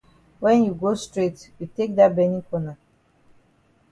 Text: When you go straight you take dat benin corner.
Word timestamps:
When 0.39 0.63
you 0.63 0.73
go 0.73 0.95
straight 0.95 1.51
you 1.59 1.67
take 1.75 1.95
dat 1.95 2.15
benin 2.15 2.41
corner. 2.49 2.75